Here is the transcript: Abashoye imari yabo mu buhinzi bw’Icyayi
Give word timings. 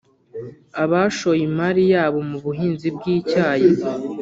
Abashoye 0.83 1.41
imari 1.49 1.83
yabo 1.93 2.19
mu 2.29 2.37
buhinzi 2.43 2.87
bw’Icyayi 2.95 3.69